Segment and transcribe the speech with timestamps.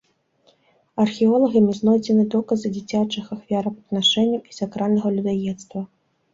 [1.03, 5.89] Археолагамі знойдзены доказы дзіцячых ахвярапрынашэнняў і сакральнага людаедства.